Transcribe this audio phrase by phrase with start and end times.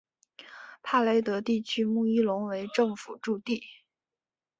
[0.81, 3.63] 帕雷德地区穆伊隆为政府驻地。